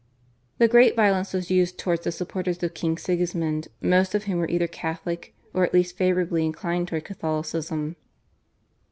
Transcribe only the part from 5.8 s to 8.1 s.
favourably inclined towards Catholicism.